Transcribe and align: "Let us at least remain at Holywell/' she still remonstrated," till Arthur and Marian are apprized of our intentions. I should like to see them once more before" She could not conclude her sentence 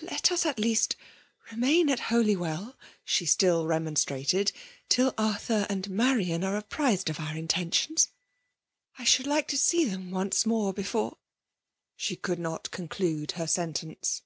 "Let 0.00 0.32
us 0.32 0.46
at 0.46 0.58
least 0.58 0.96
remain 1.50 1.90
at 1.90 1.98
Holywell/' 2.08 2.76
she 3.04 3.26
still 3.26 3.66
remonstrated," 3.66 4.52
till 4.88 5.12
Arthur 5.18 5.66
and 5.68 5.90
Marian 5.90 6.42
are 6.44 6.56
apprized 6.56 7.10
of 7.10 7.20
our 7.20 7.36
intentions. 7.36 8.08
I 8.96 9.04
should 9.04 9.26
like 9.26 9.48
to 9.48 9.58
see 9.58 9.84
them 9.84 10.12
once 10.12 10.46
more 10.46 10.72
before" 10.72 11.18
She 11.94 12.16
could 12.16 12.38
not 12.38 12.70
conclude 12.70 13.32
her 13.32 13.46
sentence 13.46 14.22